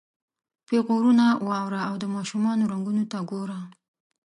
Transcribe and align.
پیغورونه 0.67 1.25
واوره 1.47 1.81
او 1.89 1.95
د 2.03 2.05
ماشومانو 2.15 2.69
رنګونو 2.71 3.03
ته 3.11 3.19
ګوره. 3.31 3.59